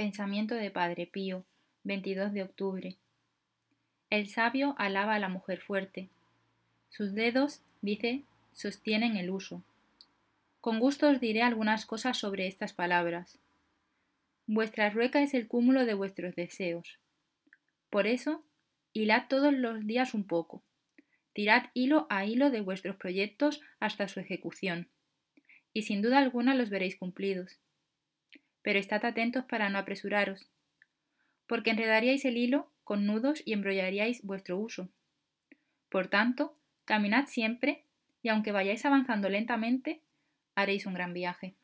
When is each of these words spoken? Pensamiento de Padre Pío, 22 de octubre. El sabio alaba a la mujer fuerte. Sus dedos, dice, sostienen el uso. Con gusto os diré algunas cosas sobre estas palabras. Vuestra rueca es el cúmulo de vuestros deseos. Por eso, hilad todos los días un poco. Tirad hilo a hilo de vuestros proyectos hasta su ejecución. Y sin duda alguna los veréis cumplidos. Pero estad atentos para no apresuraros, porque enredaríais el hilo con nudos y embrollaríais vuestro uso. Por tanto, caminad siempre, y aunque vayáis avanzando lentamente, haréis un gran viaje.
Pensamiento 0.00 0.54
de 0.54 0.70
Padre 0.70 1.06
Pío, 1.06 1.44
22 1.84 2.32
de 2.32 2.42
octubre. 2.42 2.96
El 4.08 4.30
sabio 4.30 4.74
alaba 4.78 5.14
a 5.14 5.18
la 5.18 5.28
mujer 5.28 5.60
fuerte. 5.60 6.08
Sus 6.88 7.12
dedos, 7.12 7.60
dice, 7.82 8.22
sostienen 8.54 9.18
el 9.18 9.28
uso. 9.28 9.62
Con 10.62 10.78
gusto 10.78 11.10
os 11.10 11.20
diré 11.20 11.42
algunas 11.42 11.84
cosas 11.84 12.16
sobre 12.16 12.46
estas 12.46 12.72
palabras. 12.72 13.38
Vuestra 14.46 14.88
rueca 14.88 15.20
es 15.20 15.34
el 15.34 15.46
cúmulo 15.46 15.84
de 15.84 15.92
vuestros 15.92 16.34
deseos. 16.34 16.98
Por 17.90 18.06
eso, 18.06 18.42
hilad 18.94 19.24
todos 19.28 19.52
los 19.52 19.86
días 19.86 20.14
un 20.14 20.24
poco. 20.24 20.62
Tirad 21.34 21.64
hilo 21.74 22.06
a 22.08 22.24
hilo 22.24 22.48
de 22.48 22.62
vuestros 22.62 22.96
proyectos 22.96 23.60
hasta 23.80 24.08
su 24.08 24.18
ejecución. 24.18 24.88
Y 25.74 25.82
sin 25.82 26.00
duda 26.00 26.20
alguna 26.20 26.54
los 26.54 26.70
veréis 26.70 26.96
cumplidos. 26.96 27.58
Pero 28.62 28.78
estad 28.78 29.04
atentos 29.04 29.44
para 29.44 29.68
no 29.70 29.78
apresuraros, 29.78 30.48
porque 31.46 31.70
enredaríais 31.70 32.24
el 32.24 32.36
hilo 32.36 32.70
con 32.84 33.06
nudos 33.06 33.42
y 33.44 33.52
embrollaríais 33.52 34.22
vuestro 34.22 34.58
uso. 34.58 34.88
Por 35.88 36.08
tanto, 36.08 36.54
caminad 36.84 37.26
siempre, 37.26 37.84
y 38.22 38.28
aunque 38.28 38.52
vayáis 38.52 38.84
avanzando 38.84 39.28
lentamente, 39.28 40.02
haréis 40.54 40.86
un 40.86 40.94
gran 40.94 41.12
viaje. 41.12 41.54